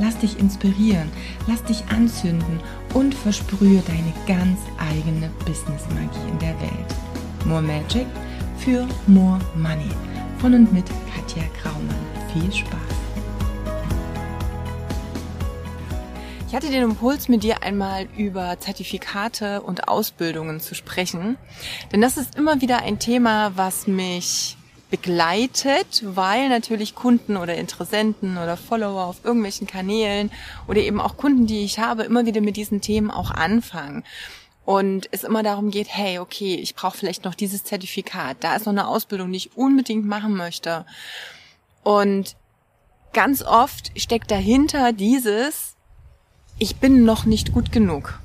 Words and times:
Lass 0.00 0.18
dich 0.18 0.38
inspirieren, 0.38 1.10
lass 1.46 1.62
dich 1.64 1.84
anzünden 1.88 2.60
und 2.94 3.14
versprühe 3.14 3.82
deine 3.86 4.12
ganz 4.26 4.60
eigene 4.78 5.28
Business-Magie 5.44 6.30
in 6.30 6.38
der 6.38 6.60
Welt. 6.60 6.94
More 7.44 7.62
Magic 7.62 8.06
für 8.58 8.86
More 9.06 9.40
Money. 9.56 9.90
Von 10.38 10.54
und 10.54 10.72
mit 10.72 10.84
Katja 11.12 11.42
Graumann. 11.60 11.96
Viel 12.32 12.52
Spaß! 12.52 12.98
Ich 16.48 16.54
hatte 16.54 16.70
den 16.70 16.82
Impuls, 16.82 17.28
mit 17.28 17.42
dir 17.42 17.62
einmal 17.62 18.06
über 18.16 18.58
Zertifikate 18.58 19.60
und 19.60 19.88
Ausbildungen 19.88 20.60
zu 20.60 20.74
sprechen. 20.74 21.36
Denn 21.92 22.00
das 22.00 22.16
ist 22.16 22.36
immer 22.36 22.62
wieder 22.62 22.78
ein 22.82 22.98
Thema, 22.98 23.52
was 23.56 23.86
mich 23.86 24.57
begleitet, 24.90 26.02
weil 26.04 26.48
natürlich 26.48 26.94
Kunden 26.94 27.36
oder 27.36 27.56
Interessenten 27.56 28.38
oder 28.38 28.56
Follower 28.56 29.04
auf 29.04 29.24
irgendwelchen 29.24 29.66
Kanälen 29.66 30.30
oder 30.66 30.80
eben 30.80 31.00
auch 31.00 31.16
Kunden, 31.16 31.46
die 31.46 31.64
ich 31.64 31.78
habe, 31.78 32.04
immer 32.04 32.26
wieder 32.26 32.40
mit 32.40 32.56
diesen 32.56 32.80
Themen 32.80 33.10
auch 33.10 33.30
anfangen. 33.30 34.04
Und 34.64 35.08
es 35.12 35.24
immer 35.24 35.42
darum 35.42 35.70
geht, 35.70 35.88
hey, 35.88 36.18
okay, 36.18 36.54
ich 36.56 36.74
brauche 36.74 36.96
vielleicht 36.96 37.24
noch 37.24 37.34
dieses 37.34 37.64
Zertifikat, 37.64 38.38
da 38.40 38.54
ist 38.54 38.66
noch 38.66 38.72
eine 38.72 38.86
Ausbildung, 38.86 39.32
die 39.32 39.38
ich 39.38 39.56
unbedingt 39.56 40.06
machen 40.06 40.34
möchte. 40.34 40.84
Und 41.82 42.36
ganz 43.12 43.42
oft 43.42 43.98
steckt 43.98 44.30
dahinter 44.30 44.92
dieses, 44.92 45.74
ich 46.58 46.76
bin 46.76 47.04
noch 47.04 47.24
nicht 47.24 47.52
gut 47.52 47.72
genug. 47.72 48.20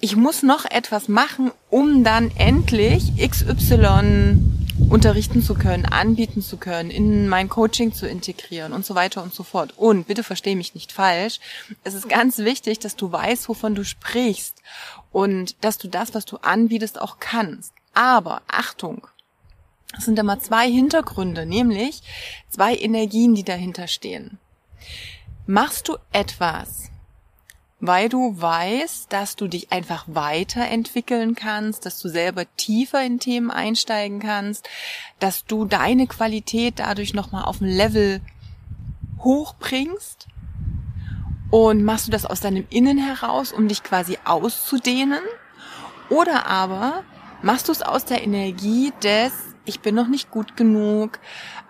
Ich 0.00 0.16
muss 0.16 0.42
noch 0.42 0.64
etwas 0.64 1.06
machen, 1.06 1.52
um 1.70 2.02
dann 2.02 2.32
endlich 2.36 3.12
XY 3.16 4.51
unterrichten 4.92 5.42
zu 5.42 5.54
können, 5.54 5.86
anbieten 5.86 6.42
zu 6.42 6.58
können, 6.58 6.90
in 6.90 7.26
mein 7.26 7.48
Coaching 7.48 7.94
zu 7.94 8.06
integrieren 8.06 8.74
und 8.74 8.84
so 8.84 8.94
weiter 8.94 9.22
und 9.22 9.32
so 9.32 9.42
fort. 9.42 9.72
Und 9.78 10.06
bitte 10.06 10.22
verstehe 10.22 10.54
mich 10.54 10.74
nicht 10.74 10.92
falsch. 10.92 11.40
Es 11.82 11.94
ist 11.94 12.10
ganz 12.10 12.36
wichtig, 12.36 12.78
dass 12.78 12.94
du 12.94 13.10
weißt, 13.10 13.48
wovon 13.48 13.74
du 13.74 13.84
sprichst 13.84 14.60
und 15.10 15.56
dass 15.64 15.78
du 15.78 15.88
das, 15.88 16.12
was 16.12 16.26
du 16.26 16.36
anbietest, 16.36 17.00
auch 17.00 17.16
kannst. 17.20 17.72
Aber 17.94 18.42
Achtung, 18.48 19.06
es 19.96 20.04
sind 20.04 20.18
immer 20.18 20.40
zwei 20.40 20.70
Hintergründe, 20.70 21.46
nämlich 21.46 22.02
zwei 22.50 22.76
Energien, 22.76 23.34
die 23.34 23.44
dahinter 23.44 23.88
stehen. 23.88 24.38
Machst 25.46 25.88
du 25.88 25.96
etwas, 26.12 26.90
weil 27.82 28.08
du 28.08 28.40
weißt, 28.40 29.12
dass 29.12 29.34
du 29.34 29.48
dich 29.48 29.72
einfach 29.72 30.04
weiterentwickeln 30.06 31.34
kannst, 31.34 31.84
dass 31.84 31.98
du 31.98 32.08
selber 32.08 32.44
tiefer 32.56 33.04
in 33.04 33.18
Themen 33.18 33.50
einsteigen 33.50 34.20
kannst, 34.20 34.68
dass 35.18 35.44
du 35.44 35.64
deine 35.64 36.06
Qualität 36.06 36.74
dadurch 36.78 37.12
nochmal 37.12 37.44
auf 37.44 37.60
ein 37.60 37.66
Level 37.66 38.20
hochbringst. 39.18 40.28
Und 41.50 41.82
machst 41.82 42.06
du 42.06 42.12
das 42.12 42.24
aus 42.24 42.38
deinem 42.38 42.66
Innen 42.70 42.98
heraus, 42.98 43.52
um 43.52 43.66
dich 43.66 43.82
quasi 43.82 44.16
auszudehnen? 44.24 45.20
Oder 46.08 46.46
aber 46.46 47.02
machst 47.42 47.66
du 47.66 47.72
es 47.72 47.82
aus 47.82 48.04
der 48.04 48.22
Energie 48.22 48.92
des 49.02 49.32
ich 49.64 49.80
bin 49.80 49.94
noch 49.94 50.08
nicht 50.08 50.30
gut 50.30 50.56
genug, 50.56 51.18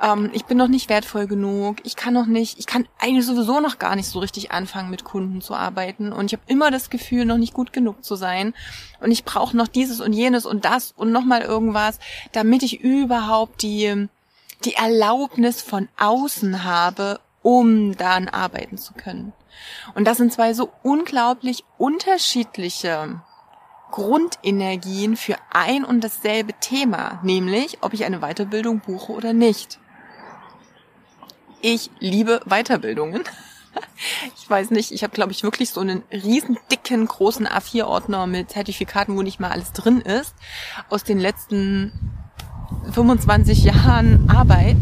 ähm, 0.02 0.30
ich 0.32 0.44
bin 0.44 0.56
noch 0.56 0.68
nicht 0.68 0.88
wertvoll 0.88 1.26
genug, 1.26 1.76
ich 1.84 1.96
kann 1.96 2.14
noch 2.14 2.26
nicht, 2.26 2.58
ich 2.58 2.66
kann 2.66 2.86
eigentlich 2.98 3.26
sowieso 3.26 3.60
noch 3.60 3.78
gar 3.78 3.96
nicht 3.96 4.08
so 4.08 4.18
richtig 4.18 4.50
anfangen, 4.50 4.90
mit 4.90 5.04
Kunden 5.04 5.40
zu 5.40 5.54
arbeiten 5.54 6.12
und 6.12 6.26
ich 6.26 6.32
habe 6.32 6.42
immer 6.46 6.70
das 6.70 6.90
Gefühl, 6.90 7.24
noch 7.24 7.38
nicht 7.38 7.54
gut 7.54 7.72
genug 7.72 8.04
zu 8.04 8.16
sein 8.16 8.54
und 9.00 9.10
ich 9.10 9.24
brauche 9.24 9.56
noch 9.56 9.68
dieses 9.68 10.00
und 10.00 10.12
jenes 10.12 10.46
und 10.46 10.64
das 10.64 10.92
und 10.96 11.12
nochmal 11.12 11.42
irgendwas, 11.42 11.98
damit 12.32 12.62
ich 12.62 12.80
überhaupt 12.80 13.62
die, 13.62 14.08
die 14.64 14.74
Erlaubnis 14.74 15.62
von 15.62 15.88
außen 15.98 16.64
habe, 16.64 17.20
um 17.42 17.96
dann 17.96 18.28
arbeiten 18.28 18.78
zu 18.78 18.94
können. 18.94 19.32
Und 19.94 20.06
das 20.06 20.16
sind 20.16 20.32
zwei 20.32 20.54
so 20.54 20.72
unglaublich 20.82 21.64
unterschiedliche 21.76 23.20
Grundenergien 23.92 25.16
für 25.16 25.36
ein 25.52 25.84
und 25.84 26.02
dasselbe 26.02 26.54
Thema, 26.54 27.20
nämlich 27.22 27.78
ob 27.82 27.92
ich 27.92 28.04
eine 28.04 28.18
Weiterbildung 28.18 28.80
buche 28.80 29.12
oder 29.12 29.32
nicht. 29.32 29.78
Ich 31.60 31.90
liebe 32.00 32.40
Weiterbildungen. 32.46 33.22
Ich 34.36 34.50
weiß 34.50 34.70
nicht, 34.70 34.90
ich 34.90 35.02
habe, 35.02 35.14
glaube 35.14 35.32
ich, 35.32 35.44
wirklich 35.44 35.70
so 35.70 35.80
einen 35.80 36.02
riesen 36.12 36.58
dicken, 36.70 37.06
großen 37.06 37.48
A4-Ordner 37.48 38.26
mit 38.26 38.50
Zertifikaten, 38.50 39.16
wo 39.16 39.22
nicht 39.22 39.40
mal 39.40 39.50
alles 39.50 39.72
drin 39.72 40.00
ist, 40.02 40.34
aus 40.90 41.04
den 41.04 41.18
letzten 41.18 41.90
25 42.92 43.64
Jahren 43.64 44.28
Arbeit. 44.28 44.76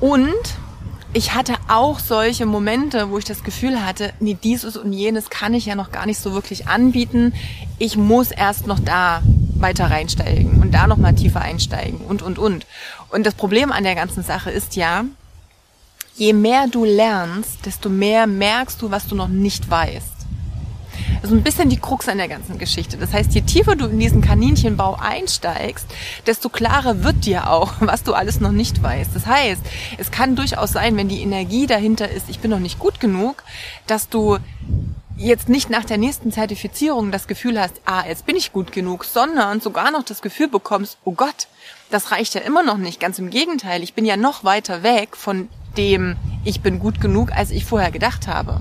Und 0.00 0.32
ich 1.14 1.32
hatte 1.32 1.54
auch 1.68 2.00
solche 2.00 2.44
Momente, 2.44 3.08
wo 3.10 3.18
ich 3.18 3.24
das 3.24 3.44
Gefühl 3.44 3.84
hatte, 3.86 4.12
nee, 4.18 4.36
dieses 4.42 4.76
und 4.76 4.92
jenes 4.92 5.30
kann 5.30 5.54
ich 5.54 5.64
ja 5.64 5.76
noch 5.76 5.92
gar 5.92 6.06
nicht 6.06 6.18
so 6.18 6.32
wirklich 6.32 6.66
anbieten. 6.66 7.32
Ich 7.78 7.96
muss 7.96 8.32
erst 8.32 8.66
noch 8.66 8.80
da 8.80 9.22
weiter 9.54 9.90
reinsteigen 9.90 10.60
und 10.60 10.72
da 10.72 10.88
noch 10.88 10.96
mal 10.96 11.14
tiefer 11.14 11.40
einsteigen 11.40 12.00
und, 12.00 12.22
und, 12.22 12.38
und. 12.38 12.66
Und 13.10 13.24
das 13.24 13.34
Problem 13.34 13.70
an 13.70 13.84
der 13.84 13.94
ganzen 13.94 14.24
Sache 14.24 14.50
ist 14.50 14.74
ja, 14.74 15.04
je 16.16 16.32
mehr 16.32 16.66
du 16.66 16.84
lernst, 16.84 17.64
desto 17.64 17.88
mehr 17.88 18.26
merkst 18.26 18.82
du, 18.82 18.90
was 18.90 19.06
du 19.06 19.14
noch 19.14 19.28
nicht 19.28 19.70
weißt. 19.70 20.13
Ist 21.24 21.32
ein 21.32 21.42
bisschen 21.42 21.70
die 21.70 21.78
Krux 21.78 22.06
an 22.10 22.18
der 22.18 22.28
ganzen 22.28 22.58
Geschichte. 22.58 22.98
Das 22.98 23.14
heißt, 23.14 23.32
je 23.32 23.40
tiefer 23.40 23.76
du 23.76 23.86
in 23.86 23.98
diesen 23.98 24.20
Kaninchenbau 24.20 24.98
einsteigst, 25.00 25.86
desto 26.26 26.50
klarer 26.50 27.02
wird 27.02 27.24
dir 27.24 27.48
auch, 27.48 27.72
was 27.80 28.02
du 28.02 28.12
alles 28.12 28.40
noch 28.40 28.52
nicht 28.52 28.82
weißt. 28.82 29.12
Das 29.14 29.24
heißt, 29.24 29.62
es 29.96 30.10
kann 30.10 30.36
durchaus 30.36 30.72
sein, 30.72 30.98
wenn 30.98 31.08
die 31.08 31.22
Energie 31.22 31.66
dahinter 31.66 32.10
ist, 32.10 32.28
ich 32.28 32.40
bin 32.40 32.50
noch 32.50 32.58
nicht 32.58 32.78
gut 32.78 33.00
genug, 33.00 33.42
dass 33.86 34.10
du 34.10 34.36
jetzt 35.16 35.48
nicht 35.48 35.70
nach 35.70 35.86
der 35.86 35.96
nächsten 35.96 36.30
Zertifizierung 36.30 37.10
das 37.10 37.26
Gefühl 37.26 37.58
hast, 37.58 37.80
ah, 37.86 38.04
jetzt 38.06 38.26
bin 38.26 38.36
ich 38.36 38.52
gut 38.52 38.70
genug, 38.70 39.06
sondern 39.06 39.62
sogar 39.62 39.90
noch 39.92 40.02
das 40.02 40.20
Gefühl 40.20 40.48
bekommst, 40.48 40.98
oh 41.04 41.12
Gott, 41.12 41.48
das 41.90 42.10
reicht 42.10 42.34
ja 42.34 42.42
immer 42.42 42.62
noch 42.62 42.76
nicht. 42.76 43.00
Ganz 43.00 43.18
im 43.18 43.30
Gegenteil, 43.30 43.82
ich 43.82 43.94
bin 43.94 44.04
ja 44.04 44.18
noch 44.18 44.44
weiter 44.44 44.82
weg 44.82 45.16
von 45.16 45.48
dem, 45.78 46.16
ich 46.44 46.60
bin 46.60 46.80
gut 46.80 47.00
genug, 47.00 47.32
als 47.32 47.50
ich 47.50 47.64
vorher 47.64 47.90
gedacht 47.90 48.26
habe. 48.26 48.60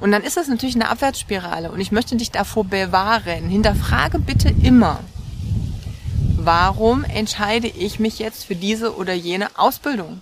Und 0.00 0.12
dann 0.12 0.22
ist 0.22 0.36
das 0.36 0.48
natürlich 0.48 0.74
eine 0.74 0.88
Abwärtsspirale 0.88 1.70
und 1.70 1.80
ich 1.80 1.92
möchte 1.92 2.16
dich 2.16 2.30
davor 2.30 2.64
bewahren. 2.64 3.48
Hinterfrage 3.48 4.18
bitte 4.18 4.54
immer, 4.62 5.00
warum 6.36 7.04
entscheide 7.04 7.68
ich 7.68 7.98
mich 7.98 8.18
jetzt 8.18 8.44
für 8.44 8.56
diese 8.56 8.96
oder 8.96 9.14
jene 9.14 9.48
Ausbildung? 9.58 10.20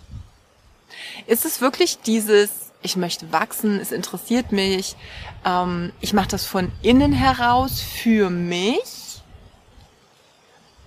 Ist 1.26 1.44
es 1.44 1.60
wirklich 1.60 1.98
dieses, 1.98 2.50
ich 2.82 2.96
möchte 2.96 3.30
wachsen, 3.32 3.78
es 3.80 3.92
interessiert 3.92 4.52
mich, 4.52 4.96
ähm, 5.44 5.92
ich 6.00 6.12
mache 6.12 6.28
das 6.28 6.44
von 6.44 6.72
innen 6.82 7.12
heraus 7.12 7.80
für 7.80 8.30
mich? 8.30 8.97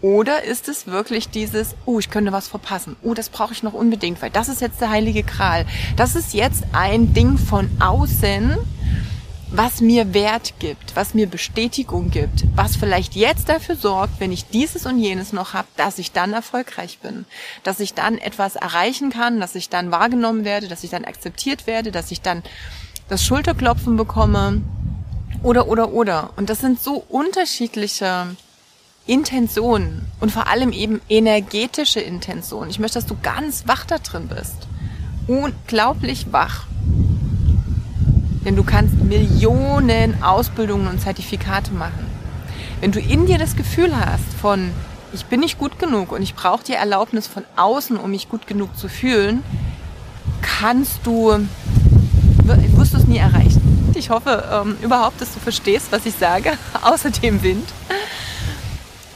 Oder 0.01 0.44
ist 0.44 0.67
es 0.67 0.88
wirklich 0.88 1.29
dieses, 1.29 1.75
oh, 1.85 2.00
ich 2.00 2.09
könnte 2.09 2.31
was 2.31 2.47
verpassen. 2.47 2.95
Oh, 3.03 3.13
das 3.13 3.29
brauche 3.29 3.53
ich 3.53 3.62
noch 3.62 3.73
unbedingt, 3.73 4.22
weil 4.22 4.31
das 4.31 4.50
ist 4.50 4.62
jetzt 4.62 4.81
der 4.81 4.89
heilige 4.89 5.23
Kral. 5.23 5.66
Das 5.95 6.16
ist 6.16 6.34
jetzt 6.34 6.63
ein 6.73 7.13
Ding 7.13 7.38
von 7.38 7.69
außen, 7.79 8.57
was 9.51 9.81
mir 9.81 10.14
Wert 10.14 10.53
gibt, 10.59 10.96
was 10.96 11.14
mir 11.14 11.28
Bestätigung 11.28 12.09
gibt, 12.09 12.46
was 12.55 12.78
vielleicht 12.78 13.16
jetzt 13.16 13.49
dafür 13.49 13.75
sorgt, 13.75 14.20
wenn 14.20 14.31
ich 14.31 14.47
dieses 14.47 14.85
und 14.85 14.97
jenes 14.97 15.34
noch 15.34 15.53
habe, 15.53 15.67
dass 15.75 15.99
ich 15.99 16.14
dann 16.14 16.31
erfolgreich 16.31 16.99
bin, 16.99 17.25
dass 17.64 17.81
ich 17.81 17.93
dann 17.93 18.17
etwas 18.17 18.55
erreichen 18.55 19.09
kann, 19.09 19.41
dass 19.41 19.55
ich 19.55 19.67
dann 19.67 19.91
wahrgenommen 19.91 20.46
werde, 20.46 20.70
dass 20.70 20.85
ich 20.85 20.90
dann 20.90 21.03
akzeptiert 21.03 21.67
werde, 21.67 21.91
dass 21.91 22.11
ich 22.11 22.22
dann 22.22 22.43
das 23.09 23.25
Schulterklopfen 23.25 23.97
bekomme 23.97 24.61
oder 25.43 25.67
oder 25.67 25.91
oder. 25.91 26.29
Und 26.37 26.49
das 26.49 26.61
sind 26.61 26.81
so 26.81 27.03
unterschiedliche 27.09 28.37
Intention 29.07 30.03
und 30.19 30.31
vor 30.31 30.47
allem 30.47 30.71
eben 30.71 31.01
energetische 31.09 31.99
Intention. 31.99 32.69
Ich 32.69 32.79
möchte, 32.79 32.99
dass 32.99 33.07
du 33.07 33.17
ganz 33.21 33.67
wach 33.67 33.85
da 33.85 33.97
drin 33.97 34.27
bist. 34.27 34.67
Unglaublich 35.27 36.31
wach. 36.31 36.65
Denn 38.45 38.55
du 38.55 38.63
kannst 38.63 38.95
Millionen 38.95 40.23
Ausbildungen 40.23 40.87
und 40.87 41.01
Zertifikate 41.01 41.71
machen. 41.73 42.05
Wenn 42.79 42.91
du 42.91 42.99
in 42.99 43.25
dir 43.25 43.37
das 43.37 43.55
Gefühl 43.55 43.95
hast 43.95 44.33
von, 44.39 44.71
ich 45.13 45.25
bin 45.25 45.39
nicht 45.39 45.57
gut 45.57 45.77
genug 45.77 46.11
und 46.11 46.21
ich 46.21 46.35
brauche 46.35 46.63
die 46.63 46.73
Erlaubnis 46.73 47.27
von 47.27 47.43
außen, 47.55 47.97
um 47.97 48.11
mich 48.11 48.29
gut 48.29 48.47
genug 48.47 48.75
zu 48.77 48.87
fühlen, 48.87 49.43
kannst 50.41 50.99
du, 51.03 51.37
wirst 52.43 52.93
du 52.93 52.97
es 52.97 53.07
nie 53.07 53.17
erreichen. 53.17 53.61
Ich 53.95 54.09
hoffe 54.09 54.43
ähm, 54.51 54.77
überhaupt, 54.81 55.21
dass 55.21 55.33
du 55.33 55.39
verstehst, 55.39 55.87
was 55.91 56.05
ich 56.05 56.15
sage, 56.15 56.53
außer 56.81 57.11
dem 57.11 57.43
Wind. 57.43 57.67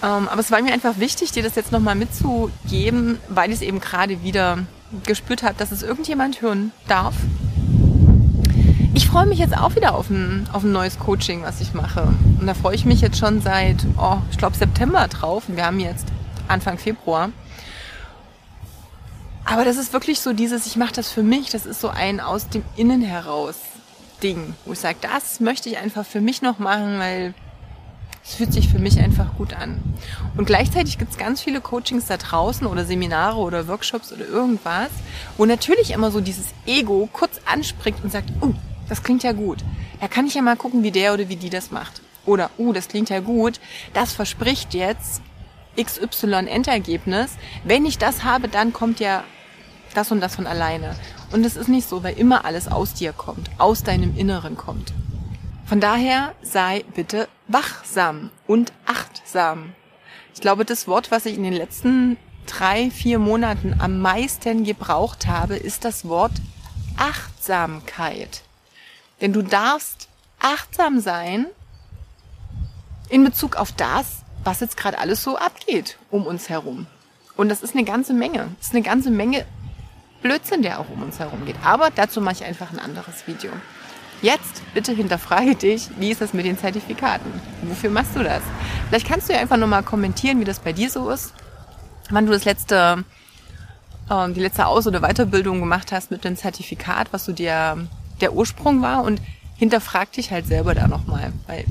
Ähm, 0.06 0.28
aber 0.30 0.40
es 0.40 0.52
war 0.52 0.62
mir 0.62 0.72
einfach 0.72 1.00
wichtig, 1.00 1.32
dir 1.32 1.42
das 1.42 1.56
jetzt 1.56 1.72
nochmal 1.72 1.96
mitzugeben, 1.96 3.18
weil 3.28 3.50
ich 3.50 3.58
es 3.58 3.62
eben 3.64 3.80
gerade 3.80 4.22
wieder 4.22 4.60
gespürt 5.04 5.42
habe, 5.42 5.56
dass 5.58 5.72
es 5.72 5.82
irgendjemand 5.82 6.42
hören 6.42 6.72
darf. 6.88 7.16
Ich 8.94 9.08
freue 9.08 9.26
mich 9.26 9.40
jetzt 9.40 9.58
auch 9.58 9.76
wieder 9.76 9.96
auf 9.96 10.10
ein, 10.10 10.48
auf 10.54 10.64
ein 10.64 10.72
neues 10.72 11.00
Coaching, 11.00 11.42
was 11.42 11.60
ich 11.60 11.74
mache. 11.74 12.14
Und 12.40 12.46
da 12.46 12.54
freue 12.54 12.76
ich 12.76 12.86
mich 12.86 13.02
jetzt 13.02 13.18
schon 13.18 13.42
seit, 13.42 13.78
oh, 13.98 14.18
ich 14.32 14.38
glaube, 14.38 14.56
September 14.56 15.08
drauf. 15.08 15.44
Wir 15.48 15.66
haben 15.66 15.80
jetzt 15.80 16.08
Anfang 16.48 16.78
Februar. 16.78 17.32
Aber 19.44 19.66
das 19.66 19.78
ist 19.78 19.92
wirklich 19.92 20.20
so 20.20 20.34
dieses, 20.34 20.66
ich 20.66 20.76
mache 20.76 20.94
das 20.94 21.12
für 21.12 21.24
mich, 21.24 21.50
das 21.50 21.66
ist 21.66 21.82
so 21.82 21.90
ein 21.90 22.20
aus 22.20 22.50
dem 22.50 22.64
Innen 22.76 23.02
heraus 23.02 23.56
Ding, 24.24 24.56
wo 24.66 24.74
ich 24.74 24.80
sage, 24.80 24.98
das 25.02 25.40
möchte 25.40 25.70
ich 25.70 25.78
einfach 25.78 26.06
für 26.06 26.22
mich 26.22 26.42
noch 26.42 26.58
machen, 26.58 27.00
weil 27.00 27.34
es 28.28 28.36
fühlt 28.36 28.52
sich 28.52 28.70
für 28.70 28.80
mich 28.80 29.00
einfach 29.00 29.36
gut 29.36 29.54
an. 29.54 29.80
Und 30.36 30.46
gleichzeitig 30.46 30.98
gibt 30.98 31.12
es 31.12 31.18
ganz 31.18 31.42
viele 31.42 31.62
Coachings 31.62 32.08
da 32.08 32.18
draußen 32.18 32.66
oder 32.66 32.84
Seminare 32.84 33.38
oder 33.38 33.68
Workshops 33.68 34.12
oder 34.12 34.28
irgendwas, 34.28 34.90
wo 35.38 35.46
natürlich 35.46 35.92
immer 35.92 36.10
so 36.10 36.22
dieses 36.22 36.48
Ego 36.66 37.08
kurz 37.14 37.40
anspringt 37.46 38.04
und 38.04 38.12
sagt, 38.12 38.30
oh, 38.42 38.54
das 38.90 39.04
klingt 39.04 39.22
ja 39.22 39.32
gut. 39.32 39.60
Da 40.02 40.08
kann 40.08 40.26
ich 40.26 40.34
ja 40.34 40.42
mal 40.42 40.58
gucken, 40.58 40.82
wie 40.82 40.92
der 40.92 41.14
oder 41.14 41.30
wie 41.30 41.36
die 41.36 41.52
das 41.52 41.70
macht. 41.70 42.02
Oder, 42.26 42.50
oh, 42.58 42.74
das 42.74 42.88
klingt 42.88 43.12
ja 43.12 43.20
gut. 43.20 43.60
Das 43.94 44.14
verspricht 44.14 44.74
jetzt 44.74 45.22
XY 45.80 46.48
Endergebnis. 46.48 47.32
Wenn 47.64 47.86
ich 47.86 48.00
das 48.00 48.24
habe, 48.24 48.48
dann 48.48 48.74
kommt 48.74 49.00
ja 49.00 49.24
das 49.94 50.12
und 50.12 50.20
das 50.20 50.36
von 50.36 50.48
alleine. 50.48 50.96
Und 51.32 51.46
es 51.46 51.56
ist 51.56 51.68
nicht 51.68 51.88
so, 51.88 52.04
weil 52.04 52.18
immer 52.18 52.44
alles 52.44 52.68
aus 52.68 52.96
dir 52.96 53.14
kommt, 53.14 53.52
aus 53.60 53.84
deinem 53.84 54.18
Inneren 54.18 54.58
kommt. 54.58 54.94
Von 55.66 55.80
daher 55.80 56.36
sei 56.44 56.86
bitte 56.94 57.28
wachsam 57.48 58.30
und 58.46 58.72
achtsam. 58.86 59.74
Ich 60.36 60.42
glaube, 60.42 60.64
das 60.64 60.88
Wort, 60.88 61.10
was 61.10 61.26
ich 61.26 61.36
in 61.36 61.44
den 61.44 61.54
letzten 61.54 62.18
drei, 62.46 62.92
vier 62.92 63.18
Monaten 63.18 63.76
am 63.80 64.00
meisten 64.00 64.64
gebraucht 64.64 65.26
habe, 65.26 65.56
ist 65.56 65.84
das 65.84 66.08
Wort 66.08 66.34
Achtsamkeit. 66.98 68.44
Denn 69.22 69.34
du 69.34 69.42
darfst 69.42 70.08
achtsam 70.40 71.00
sein 71.00 71.48
in 73.10 73.24
Bezug 73.24 73.56
auf 73.56 73.72
das, 73.72 74.24
was 74.44 74.60
jetzt 74.60 74.78
gerade 74.78 75.00
alles 75.00 75.24
so 75.24 75.38
abgeht 75.38 75.98
um 76.12 76.28
uns 76.28 76.48
herum. 76.48 76.86
Und 77.36 77.50
das 77.50 77.64
ist 77.64 77.74
eine 77.74 77.86
ganze 77.86 78.14
Menge. 78.14 78.52
Das 78.60 78.68
ist 78.68 78.76
eine 78.76 78.84
ganze 78.84 79.10
Menge 79.10 79.46
Blödsinn, 80.22 80.62
der 80.62 80.80
auch 80.80 80.90
um 80.90 81.02
uns 81.02 81.18
herum 81.18 81.44
geht. 81.46 81.58
Aber 81.64 81.90
dazu 81.90 82.22
mache 82.22 82.36
ich 82.36 82.44
einfach 82.46 82.72
ein 82.72 82.80
anderes 82.80 83.26
Video. 83.26 83.52
Jetzt 84.22 84.62
bitte 84.74 84.94
hinterfrage 84.94 85.56
dich, 85.56 85.90
wie 86.00 86.12
ist 86.12 86.22
das 86.22 86.34
mit 86.34 86.46
den 86.46 86.58
Zertifikaten? 86.58 87.32
Wofür 87.64 87.90
machst 87.90 88.16
du 88.16 88.24
das? 88.24 88.42
Vielleicht 88.90 89.08
kannst 89.08 89.30
du 89.30 89.34
ja 89.34 89.40
einfach 89.40 89.58
nochmal 89.58 89.84
kommentieren, 89.84 90.40
wie 90.40 90.46
das 90.46 90.60
bei 90.60 90.74
dir 90.74 90.90
so 90.90 91.10
ist. 91.10 91.34
Wann 92.10 92.26
du 92.26 92.32
das 92.32 92.46
letzte, 92.46 93.04
äh, 94.10 94.32
die 94.32 94.40
letzte 94.40 94.68
Aus- 94.68 94.88
oder 94.88 95.02
Weiterbildung 95.02 95.60
gemacht 95.60 95.92
hast 95.92 96.12
mit 96.12 96.24
dem 96.24 96.36
Zertifikat, 96.36 97.12
was 97.12 97.26
so 97.26 97.34
dir 97.34 97.88
der 98.22 98.34
Ursprung 98.34 98.82
war 98.82 99.04
und 99.04 99.22
hinterfrag 99.58 100.12
dich 100.14 100.32
halt 100.32 100.48
selber 100.48 100.76
da 100.76 100.88
nochmal, 100.88 101.32
weil 101.48 101.66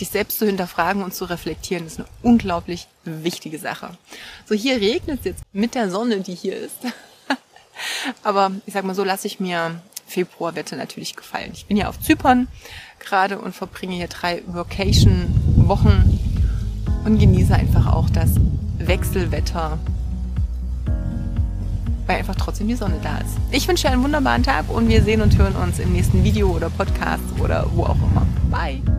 dich 0.00 0.10
selbst 0.10 0.38
zu 0.38 0.46
hinterfragen 0.46 1.02
und 1.02 1.14
zu 1.14 1.24
reflektieren 1.24 1.86
ist 1.86 1.98
eine 1.98 2.08
unglaublich 2.22 2.88
wichtige 3.04 3.58
Sache. 3.58 3.90
So, 4.46 4.54
hier 4.54 4.76
regnet 4.80 5.20
es 5.20 5.24
jetzt 5.24 5.42
mit 5.52 5.74
der 5.74 5.90
Sonne, 5.90 6.20
die 6.20 6.34
hier 6.34 6.56
ist. 6.56 6.78
Aber 8.22 8.50
ich 8.66 8.74
sag 8.74 8.84
mal 8.84 8.94
so, 8.94 9.04
lasse 9.04 9.26
ich 9.26 9.40
mir 9.40 9.80
Februarwetter 10.14 10.76
natürlich 10.76 11.16
gefallen. 11.16 11.50
Ich 11.52 11.66
bin 11.66 11.76
ja 11.76 11.88
auf 11.88 12.00
Zypern 12.00 12.46
gerade 13.00 13.38
und 13.38 13.54
verbringe 13.54 13.94
hier 13.96 14.06
drei 14.06 14.42
Vacation-Wochen 14.46 16.18
und 17.04 17.18
genieße 17.18 17.52
einfach 17.54 17.92
auch 17.92 18.08
das 18.08 18.30
Wechselwetter, 18.78 19.78
weil 22.06 22.18
einfach 22.18 22.36
trotzdem 22.36 22.68
die 22.68 22.76
Sonne 22.76 23.00
da 23.02 23.18
ist. 23.18 23.36
Ich 23.50 23.66
wünsche 23.66 23.88
dir 23.88 23.92
einen 23.92 24.04
wunderbaren 24.04 24.44
Tag 24.44 24.70
und 24.70 24.88
wir 24.88 25.02
sehen 25.02 25.20
und 25.20 25.36
hören 25.36 25.56
uns 25.56 25.80
im 25.80 25.92
nächsten 25.92 26.22
Video 26.22 26.48
oder 26.48 26.70
Podcast 26.70 27.24
oder 27.40 27.66
wo 27.74 27.82
auch 27.82 27.96
immer. 27.96 28.26
Bye! 28.50 28.93